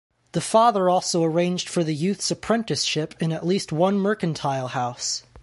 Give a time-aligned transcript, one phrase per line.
[0.31, 5.21] The father also arranged for the youth's apprenticeship in at least one mercantile house.